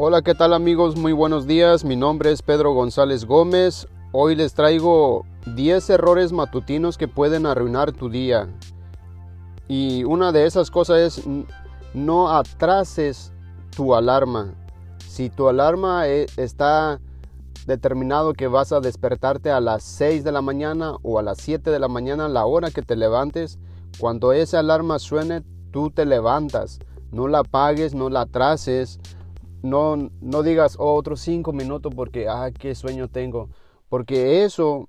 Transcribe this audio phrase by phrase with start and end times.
[0.00, 0.94] Hola, ¿qué tal amigos?
[0.94, 1.84] Muy buenos días.
[1.84, 3.88] Mi nombre es Pedro González Gómez.
[4.12, 5.26] Hoy les traigo
[5.56, 8.48] 10 errores matutinos que pueden arruinar tu día.
[9.66, 11.24] Y una de esas cosas es
[11.94, 13.32] no atrases
[13.74, 14.54] tu alarma.
[15.00, 17.00] Si tu alarma e, está
[17.66, 21.72] determinado que vas a despertarte a las 6 de la mañana o a las 7
[21.72, 23.58] de la mañana, la hora que te levantes,
[23.98, 26.78] cuando esa alarma suene, tú te levantas.
[27.10, 29.00] No la apagues, no la atrases.
[29.62, 33.48] No, no digas oh, otros 5 minutos porque, ah, qué sueño tengo.
[33.88, 34.88] Porque eso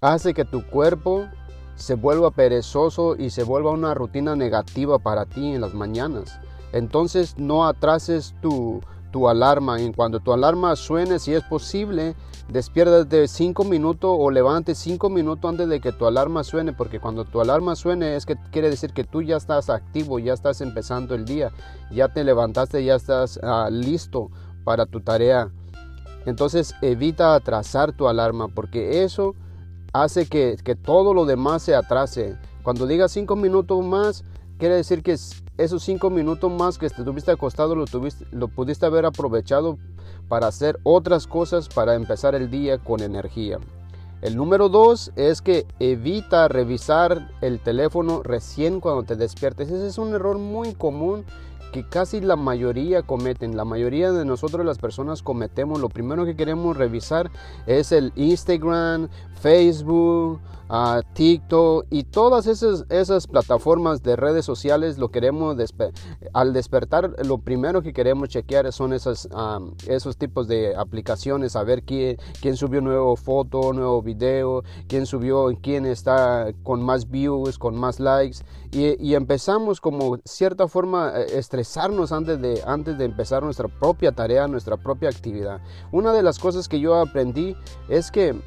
[0.00, 1.26] hace que tu cuerpo
[1.74, 6.38] se vuelva perezoso y se vuelva una rutina negativa para ti en las mañanas.
[6.72, 8.80] Entonces no atrases tu,
[9.10, 9.80] tu alarma.
[9.80, 12.14] Y cuando tu alarma suene, si es posible,
[12.52, 17.24] despiértate 5 minutos o levante 5 minutos antes de que tu alarma suene, porque cuando
[17.24, 21.14] tu alarma suene es que quiere decir que tú ya estás activo, ya estás empezando
[21.14, 21.50] el día,
[21.90, 24.30] ya te levantaste, ya estás ah, listo
[24.64, 25.50] para tu tarea.
[26.26, 29.34] Entonces evita atrasar tu alarma, porque eso
[29.92, 32.36] hace que, que todo lo demás se atrase.
[32.62, 34.24] Cuando digas 5 minutos más,
[34.58, 35.16] quiere decir que
[35.58, 39.78] esos cinco minutos más que te tuviste acostado lo, tuviste, lo pudiste haber aprovechado
[40.32, 43.58] para hacer otras cosas para empezar el día con energía.
[44.22, 49.68] El número dos es que evita revisar el teléfono recién cuando te despiertes.
[49.70, 51.26] Ese es un error muy común
[51.70, 53.58] que casi la mayoría cometen.
[53.58, 55.78] La mayoría de nosotros las personas cometemos.
[55.78, 57.30] Lo primero que queremos revisar
[57.66, 59.10] es el Instagram,
[59.42, 60.40] Facebook,
[60.70, 64.98] uh, TikTok y todas esas, esas plataformas de redes sociales.
[64.98, 65.56] Lo queremos
[66.32, 67.16] al despertar.
[67.26, 69.28] Lo primero que queremos chequear son esas,
[69.88, 71.56] esos tipos de aplicaciones.
[71.56, 77.10] A ver quién, quién subió nuevo foto, nuevo video, quién subió, quién está con más
[77.10, 78.38] views, con más likes.
[78.70, 84.46] Y, y empezamos como cierta forma estresar antes de, antes de empezar nuestra propia tarea,
[84.46, 85.60] nuestra propia actividad.
[85.90, 87.56] Una de las cosas que yo aprendí
[87.88, 88.40] es que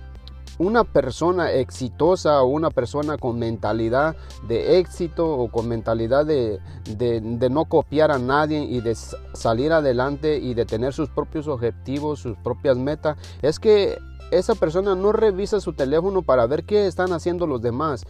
[0.57, 4.15] una persona exitosa o una persona con mentalidad
[4.47, 6.59] de éxito o con mentalidad de,
[6.97, 8.95] de, de, no copiar a nadie y de
[9.33, 13.97] salir adelante y de tener sus propios objetivos, sus propias metas, es que
[14.31, 18.05] esa persona no revisa su teléfono para ver qué están haciendo los demás.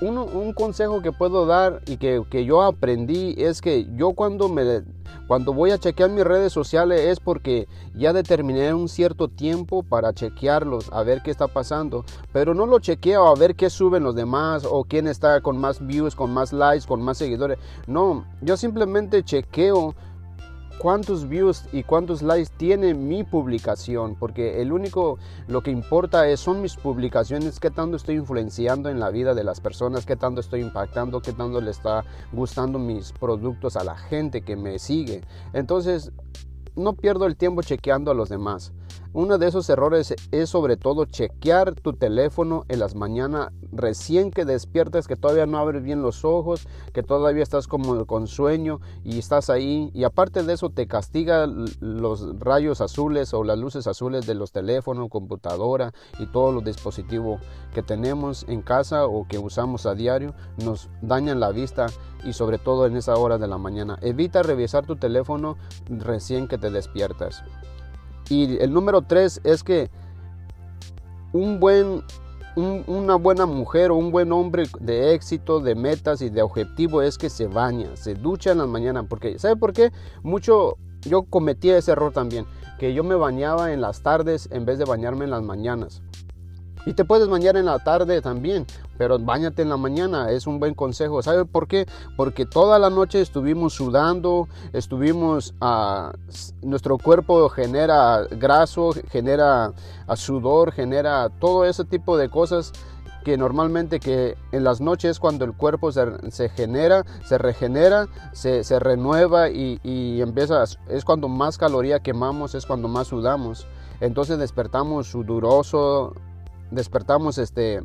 [0.00, 4.82] un consejo que puedo dar y que, que, yo aprendí es que yo cuando, me,
[5.26, 10.12] cuando voy a chequear mis redes sociales es porque ya determiné un cierto tiempo para
[10.12, 12.04] chequearlos, a ver qué está pasando.
[12.32, 15.84] Pero no lo chequeo a ver qué suben los demás o quién está con más
[15.86, 17.58] views, con más likes, con más seguidores.
[17.86, 19.94] No, yo simplemente chequeo
[20.82, 25.16] cuántos views y cuántos likes tiene mi publicación, porque el único,
[25.46, 29.44] lo que importa es, son mis publicaciones, qué tanto estoy influenciando en la vida de
[29.44, 33.96] las personas, qué tanto estoy impactando, qué tanto le está gustando mis productos a la
[33.96, 35.20] gente que me sigue.
[35.52, 36.10] Entonces,
[36.74, 38.72] no pierdo el tiempo chequeando a los demás.
[39.14, 44.46] Uno de esos errores es sobre todo chequear tu teléfono en las mañanas recién que
[44.46, 49.18] despiertas, que todavía no abres bien los ojos, que todavía estás como con sueño y
[49.18, 49.90] estás ahí.
[49.92, 54.50] Y aparte de eso te castiga los rayos azules o las luces azules de los
[54.50, 57.38] teléfonos, computadora y todos los dispositivos
[57.74, 60.34] que tenemos en casa o que usamos a diario.
[60.64, 61.84] Nos dañan la vista
[62.24, 63.98] y sobre todo en esa hora de la mañana.
[64.00, 65.58] Evita revisar tu teléfono
[65.90, 67.44] recién que te despiertas.
[68.28, 69.90] Y el número tres es que
[71.32, 72.02] un buen,
[72.56, 77.18] una buena mujer o un buen hombre de éxito, de metas y de objetivo es
[77.18, 79.06] que se baña, se ducha en las mañanas.
[79.08, 79.90] Porque, ¿sabe por qué?
[80.22, 82.46] Mucho, yo cometí ese error también,
[82.78, 86.02] que yo me bañaba en las tardes en vez de bañarme en las mañanas.
[86.84, 88.66] Y te puedes bañar en la tarde también,
[88.98, 91.22] pero bañate en la mañana, es un buen consejo.
[91.22, 91.86] ¿Sabe por qué?
[92.16, 96.12] Porque toda la noche estuvimos sudando, estuvimos, uh,
[96.66, 99.72] nuestro cuerpo genera graso, genera
[100.08, 102.72] uh, sudor, genera todo ese tipo de cosas
[103.24, 108.80] que normalmente que en las noches cuando el cuerpo se, genera, se regenera, se, se
[108.80, 113.66] renueva y, y, empieza, es cuando más caloría quemamos, es cuando más sudamos.
[114.00, 116.14] Entonces despertamos sudoroso,
[116.72, 117.82] despertamos este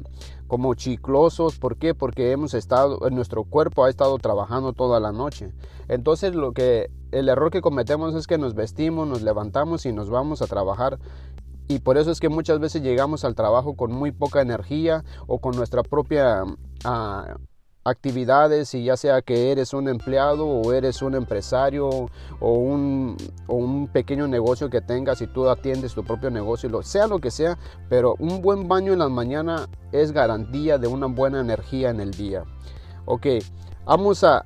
[0.47, 1.93] como chiclosos, ¿por qué?
[1.93, 5.53] Porque hemos estado nuestro cuerpo ha estado trabajando toda la noche.
[5.87, 10.09] Entonces lo que el error que cometemos es que nos vestimos, nos levantamos y nos
[10.09, 10.99] vamos a trabajar
[11.67, 15.39] y por eso es que muchas veces llegamos al trabajo con muy poca energía o
[15.39, 16.43] con nuestra propia
[16.85, 17.35] ah,
[17.89, 21.87] actividades y ya sea que eres un empleado o eres un empresario
[22.39, 23.17] o un,
[23.47, 27.19] o un pequeño negocio que tengas y tú atiendes tu propio negocio, lo, sea lo
[27.19, 27.57] que sea,
[27.89, 32.11] pero un buen baño en la mañana es garantía de una buena energía en el
[32.11, 32.43] día.
[33.05, 33.27] Ok,
[33.85, 34.43] vamos a...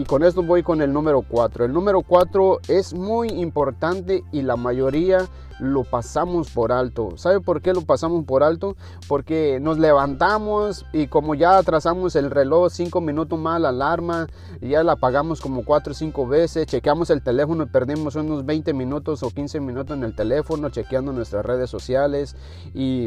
[0.00, 1.66] y con esto voy con el número 4.
[1.66, 7.18] El número 4 es muy importante y la mayoría lo pasamos por alto.
[7.18, 8.76] ¿Sabe por qué lo pasamos por alto?
[9.08, 14.26] Porque nos levantamos y como ya atrasamos el reloj 5 minutos más, la alarma,
[14.62, 18.72] ya la apagamos como 4 o 5 veces, chequeamos el teléfono y perdimos unos 20
[18.72, 22.36] minutos o 15 minutos en el teléfono, chequeando nuestras redes sociales
[22.72, 23.04] y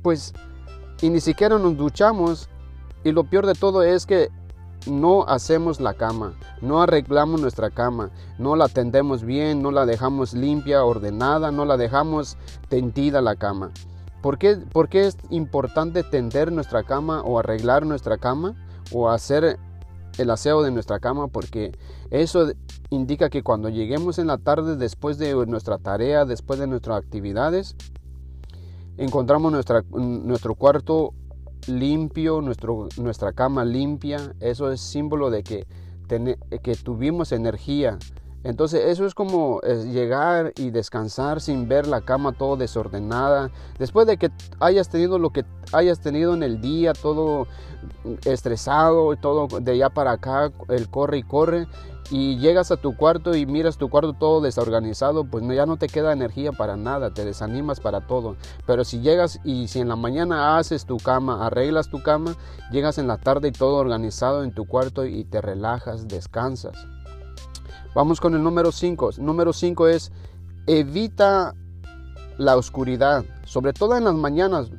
[0.00, 0.32] pues
[1.02, 2.48] y ni siquiera nos duchamos
[3.04, 4.30] y lo peor de todo es que
[4.86, 10.34] no hacemos la cama, no arreglamos nuestra cama, no la tendemos bien, no la dejamos
[10.34, 12.36] limpia, ordenada, no la dejamos
[12.68, 13.72] tendida la cama.
[14.22, 18.54] ¿Por qué, ¿Por qué es importante tender nuestra cama o arreglar nuestra cama
[18.92, 19.58] o hacer
[20.18, 21.28] el aseo de nuestra cama?
[21.28, 21.76] Porque
[22.10, 22.50] eso
[22.90, 27.76] indica que cuando lleguemos en la tarde después de nuestra tarea, después de nuestras actividades,
[28.96, 31.12] encontramos nuestra, nuestro cuarto
[31.66, 35.66] limpio, nuestro, nuestra cama limpia, eso es símbolo de que,
[36.62, 37.98] que tuvimos energía.
[38.44, 43.50] Entonces eso es como llegar y descansar sin ver la cama todo desordenada.
[43.76, 44.30] Después de que
[44.60, 47.48] hayas tenido lo que hayas tenido en el día, todo
[48.24, 51.66] estresado, todo de allá para acá, el corre y corre,
[52.10, 55.88] y llegas a tu cuarto y miras tu cuarto todo desorganizado, pues ya no te
[55.88, 58.36] queda energía para nada, te desanimas para todo.
[58.66, 62.36] Pero si llegas y si en la mañana haces tu cama, arreglas tu cama,
[62.70, 66.76] llegas en la tarde y todo organizado en tu cuarto y te relajas, descansas.
[67.94, 69.10] Vamos con el número 5.
[69.18, 70.12] Número 5 es
[70.66, 71.54] evita
[72.38, 74.70] la oscuridad, sobre todo en las mañanas.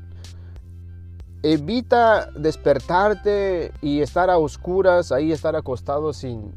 [1.43, 6.53] Evita despertarte y estar a oscuras, ahí estar acostado sin,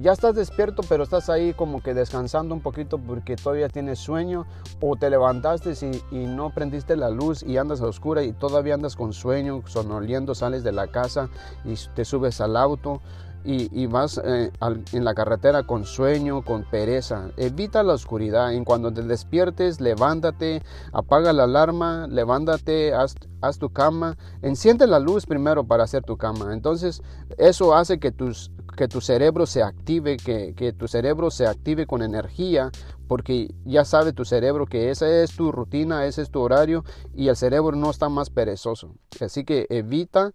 [0.00, 4.46] ya estás despierto, pero estás ahí como que descansando un poquito porque todavía tienes sueño
[4.80, 5.72] o te levantaste
[6.10, 10.34] y, no prendiste la luz y andas a oscura y todavía andas con sueño, sonoliendo,
[10.34, 11.28] sales de la casa
[11.64, 13.00] y te subes al auto
[13.44, 14.52] y, vas eh,
[14.92, 17.30] en la carretera con sueño, con pereza.
[17.38, 18.52] Evita la oscuridad.
[18.52, 20.62] En cuando te despiertes, levántate,
[20.92, 24.18] apaga la alarma, levántate, haz, haz, tu cama.
[24.42, 26.52] Enciende la luz primero para hacer tu cama.
[26.52, 27.02] Entonces,
[27.38, 31.86] eso hace que, tus, que tu cerebro se active, que, que tu cerebro se active
[31.86, 32.70] con energía,
[33.06, 36.84] porque ya sabe tu cerebro que esa es tu rutina, ese es tu horario
[37.14, 38.94] y el cerebro no está más perezoso.
[39.20, 40.32] Así que evita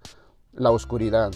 [0.53, 1.31] la oscuridad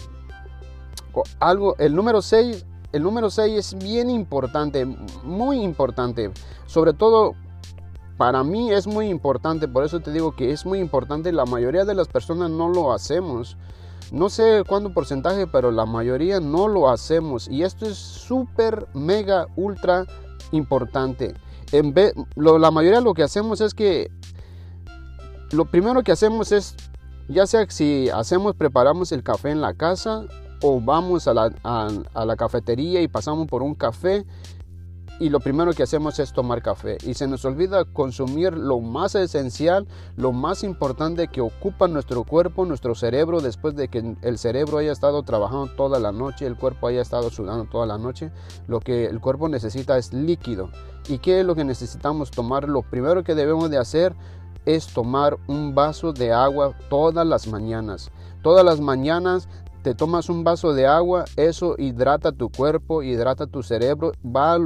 [1.40, 4.84] algo, el número 6, el número 6 es bien importante,
[5.24, 6.30] muy importante,
[6.66, 7.34] sobre todo
[8.16, 11.84] para mí es muy importante, por eso te digo que es muy importante, la mayoría
[11.84, 13.56] de las personas no lo hacemos.
[14.10, 17.48] No sé cuánto porcentaje, pero la mayoría no lo hacemos.
[17.48, 20.06] Y esto es súper, mega, ultra
[20.52, 21.34] importante.
[21.72, 24.10] En vez, la mayoría lo que hacemos es que
[25.52, 26.74] lo primero que hacemos es,
[27.28, 30.24] ya sea si hacemos, preparamos el café en la casa
[30.62, 34.24] o vamos a la, a, la cafetería y pasamos por un café
[35.20, 39.14] y lo primero que hacemos es tomar café y se nos olvida consumir lo más
[39.14, 39.86] esencial,
[40.16, 44.92] lo más importante que ocupa nuestro cuerpo, nuestro cerebro, después de que el cerebro haya
[44.92, 48.30] estado trabajando toda la noche, el cuerpo haya estado sudando toda la noche,
[48.68, 50.70] lo que el cuerpo necesita es líquido.
[51.08, 52.68] ¿Y qué es lo que necesitamos tomar?
[52.68, 54.14] Lo primero que debemos de hacer
[54.66, 58.10] es tomar un vaso de agua todas las mañanas.
[58.42, 59.48] Todas las mañanas
[59.82, 64.58] te tomas un vaso de agua, eso hidrata tu cuerpo, hidrata tu cerebro, va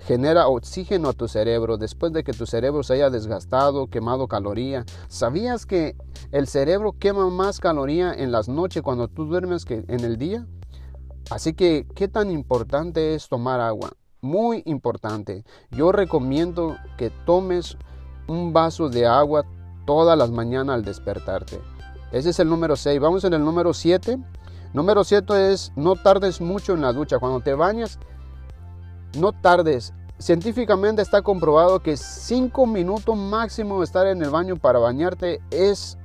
[0.00, 4.84] genera oxígeno a tu cerebro después de que tu cerebro se haya desgastado, quemado caloría.
[5.08, 5.96] ¿Sabías que
[6.32, 10.46] el cerebro quema más caloría en las noches cuando tú duermes que en el día?
[11.30, 13.90] Así que, ¿qué tan importante es tomar agua?
[14.20, 15.44] Muy importante.
[15.70, 17.76] Yo recomiendo que tomes
[18.28, 19.44] un vaso de agua
[19.86, 21.60] todas las mañanas al despertarte.
[22.12, 23.00] Ese es el número 6.
[23.00, 24.18] Vamos en el número 7.
[24.72, 27.18] Número 7 es no tardes mucho en la ducha.
[27.18, 27.98] Cuando te bañas,
[29.18, 29.92] no tardes.
[30.18, 35.98] Científicamente está comprobado que 5 minutos máximo estar en el baño para bañarte es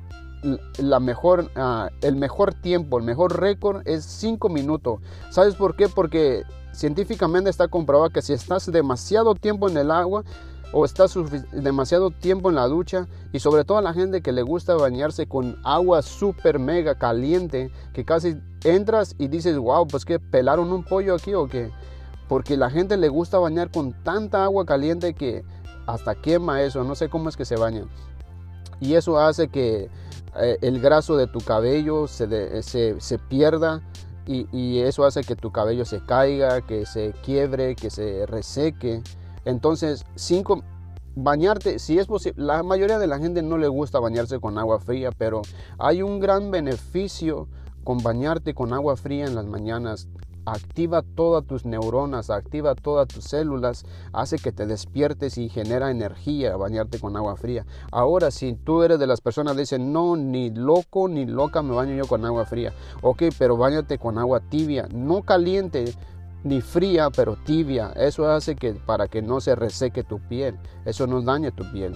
[0.77, 4.99] la mejor, ah, el mejor tiempo, el mejor récord es 5 minutos.
[5.29, 5.87] ¿Sabes por qué?
[5.87, 6.43] Porque
[6.73, 10.23] científicamente está comprobado que si estás demasiado tiempo en el agua,
[10.73, 11.17] o estás
[11.51, 15.27] demasiado tiempo en la ducha y sobre todo a la gente que le gusta bañarse
[15.27, 20.83] con agua súper mega caliente que casi entras y dices wow pues que pelaron un
[20.83, 21.71] pollo aquí o qué
[22.31, 25.43] porque la gente le gusta bañar con tanta agua caliente que
[25.85, 27.89] hasta quema eso no sé cómo es que se bañan
[28.79, 29.89] y eso hace que
[30.39, 33.81] eh, el graso de tu cabello se, se, pierda
[34.25, 39.03] y, y eso hace que tu cabello se caiga que se quiebre que se reseque
[39.43, 40.63] entonces, cinco,
[41.15, 44.79] bañarte, si es posible, la mayoría de la gente no le gusta bañarse con agua
[44.79, 45.41] fría, pero
[45.79, 47.47] hay un gran beneficio
[47.83, 50.07] con bañarte con agua fría en las mañanas.
[50.45, 56.55] Activa todas tus neuronas, activa todas tus células, hace que te despiertes y genera energía
[56.55, 57.65] bañarte con agua fría.
[57.91, 61.75] Ahora, si tú eres de las personas que dicen, no, ni loco ni loca me
[61.75, 62.73] baño yo con agua fría.
[63.01, 65.93] Ok, pero bañate con agua tibia, no caliente
[66.43, 67.91] ni fría, pero tibia.
[67.95, 70.57] Eso hace que para que no se reseque tu piel.
[70.85, 71.95] Eso no daña tu piel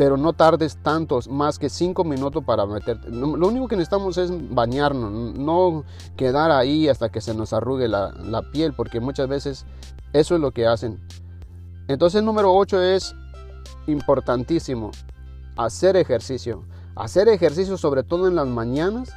[0.00, 3.10] pero no tardes tantos, más que cinco minutos para meterte.
[3.10, 5.84] Lo único que necesitamos es bañarnos, no
[6.16, 9.66] quedar ahí hasta que se nos arrugue la, la piel, porque muchas veces
[10.14, 11.06] eso es lo que hacen.
[11.86, 13.14] Entonces, número 8 es
[13.88, 14.90] importantísimo,
[15.58, 16.62] hacer ejercicio.
[16.96, 19.12] Hacer ejercicio sobre todo en las mañanas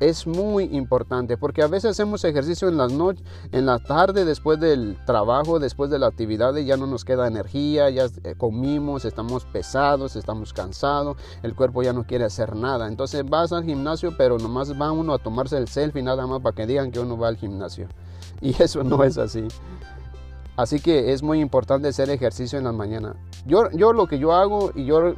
[0.00, 4.58] es muy importante porque a veces hacemos ejercicio en las noches, en la tarde después
[4.58, 9.44] del trabajo, después de la actividad ya no nos queda energía, ya eh, comimos, estamos
[9.44, 12.88] pesados, estamos cansados, el cuerpo ya no quiere hacer nada.
[12.88, 16.54] Entonces vas al gimnasio, pero nomás va uno a tomarse el selfie nada más para
[16.54, 17.88] que digan que uno va al gimnasio.
[18.42, 19.46] Y eso no es así.
[20.56, 23.16] Así que es muy importante hacer ejercicio en la mañana.
[23.46, 25.14] Yo, yo lo que yo hago y yo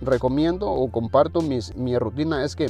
[0.00, 2.68] recomiendo o comparto mis, mi rutina es que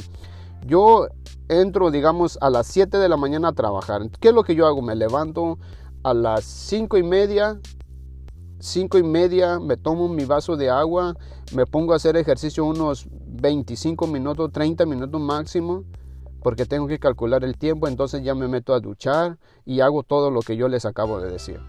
[0.65, 1.07] yo
[1.47, 4.01] entro, digamos, a las 7 de la mañana a trabajar.
[4.19, 4.81] ¿Qué es lo que yo hago?
[4.81, 5.57] Me levanto
[6.03, 7.59] a las 5 y media,
[8.59, 11.15] 5 y media, me tomo mi vaso de agua,
[11.53, 15.83] me pongo a hacer ejercicio unos 25 minutos, 30 minutos máximo,
[16.41, 20.31] porque tengo que calcular el tiempo, entonces ya me meto a duchar y hago todo
[20.31, 21.59] lo que yo les acabo de decir.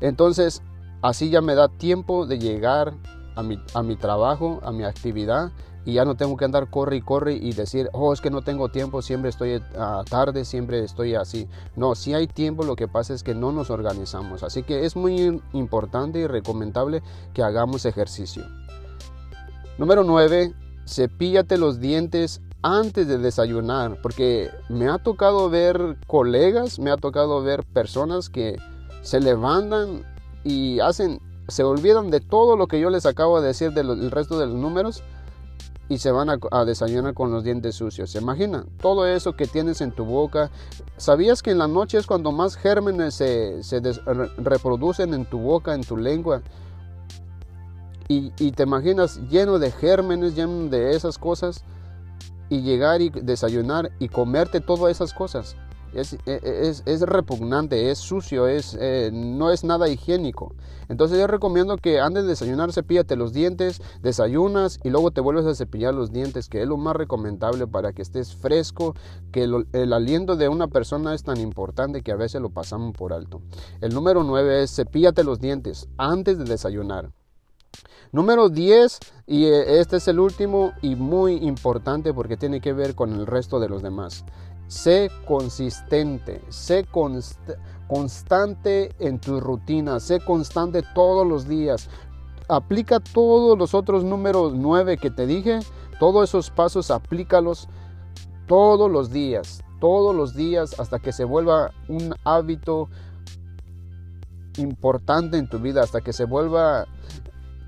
[0.00, 0.62] Entonces,
[1.02, 2.94] así ya me da tiempo de llegar
[3.34, 5.50] a mi, a mi trabajo, a mi actividad
[5.84, 8.42] y ya no tengo que andar corre y corre y decir, oh, es que no
[8.42, 11.48] tengo tiempo, siempre estoy a tarde, siempre estoy así.
[11.76, 14.42] No, si hay tiempo, lo que pasa es que no nos organizamos.
[14.42, 17.02] Así que es muy importante y recomendable
[17.34, 18.44] que hagamos ejercicio.
[19.76, 20.54] Número 9,
[20.86, 27.42] cepíllate los dientes antes de desayunar, porque me ha tocado ver colegas, me ha tocado
[27.42, 28.56] ver personas que
[29.02, 30.02] se levantan
[30.44, 34.38] y hacen, se olvidan de todo lo que yo les acabo de decir del resto
[34.38, 35.02] de los números
[35.88, 38.10] y se van a, desayunar con los dientes sucios.
[38.10, 38.64] ¿Se imagina?
[38.80, 40.50] Todo eso que tienes en tu boca.
[40.96, 43.60] ¿Sabías que en la noche es cuando más gérmenes se,
[44.38, 46.42] reproducen en tu boca, en tu lengua?
[48.08, 51.64] Y, y, te imaginas lleno de gérmenes, lleno de esas cosas,
[52.50, 55.56] y llegar y desayunar y comerte todas esas cosas.
[55.94, 60.54] E, e, es, repugnante, es sucio, es, eh, no es nada higiénico.
[60.88, 65.46] Entonces yo recomiendo que antes de desayunar cepíllate los dientes, desayunas y luego te vuelves
[65.46, 68.94] a cepillar los dientes, que es lo más recomendable para que estés fresco,
[69.32, 73.12] que el aliento de una persona es tan importante que a veces lo pasamos por
[73.12, 73.40] alto.
[73.80, 77.10] El número 9 es cepíllate los dientes antes de desayunar.
[78.12, 82.94] Número 10, y eh, este es el último y muy importante porque tiene que ver
[82.94, 84.24] con el resto de los demás.
[84.66, 86.86] Sé consistente, sé
[87.88, 91.88] constante en tu rutina, sé constante todos los días.
[92.48, 95.60] Aplica todos los otros números nueve que te dije,
[95.98, 97.68] todos esos pasos aplícalos
[98.46, 102.88] todos los días, todos los días hasta que se vuelva un hábito
[104.58, 106.86] importante en tu vida, hasta que se vuelva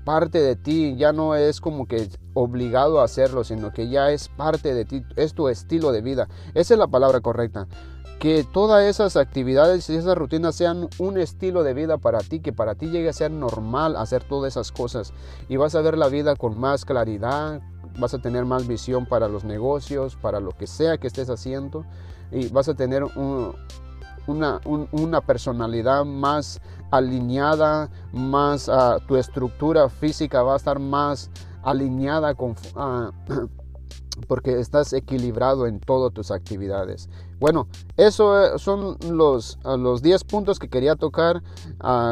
[0.07, 4.29] parte de ti, ya no es como que obligado a hacerlo, sino que ya es
[4.29, 6.29] parte de ti, es tu estilo de vida.
[6.53, 7.67] Esa es la palabra correcta.
[8.17, 12.53] Que todas esas actividades y esas rutinas sean un estilo de vida para ti, que
[12.53, 15.11] para ti llegue a ser normal hacer todas esas cosas.
[15.49, 17.59] Y vas a ver la vida con más claridad,
[17.99, 21.83] vas a tener más visión para los negocios, para lo que sea que estés haciendo.
[22.31, 23.53] Y vas a tener un,
[24.27, 31.29] una, una personalidad más alineada, más uh, tu estructura física va a estar más
[31.63, 33.11] alineada con, uh,
[34.27, 37.09] porque estás equilibrado en todas tus actividades.
[37.39, 37.67] Bueno,
[37.97, 41.43] esos eh, son los, uh, los 10 puntos que quería tocar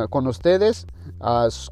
[0.10, 0.86] con ustedes,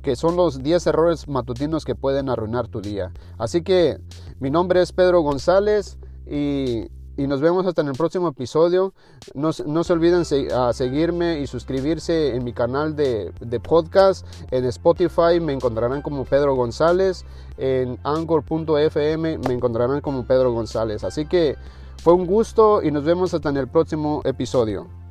[0.01, 3.11] que son los 10 errores matutinos que pueden arruinar tu día.
[3.37, 3.99] Así que
[4.39, 8.93] mi nombre es Pedro González y y nos vemos hasta en el próximo episodio.
[9.33, 14.25] No, no se olviden seguirme y suscribirse en mi canal de, de, podcast.
[14.51, 17.25] En Spotify me encontrarán como Pedro González.
[17.57, 21.03] En anchor.fm me encontrarán como Pedro González.
[21.03, 21.55] Así que
[21.97, 25.02] fue un gusto y nos vemos hasta en el próximo episodio.